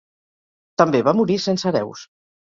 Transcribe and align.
També 0.81 1.01
va 1.07 1.13
morir 1.19 1.35
sense 1.43 1.69
hereus. 1.73 2.07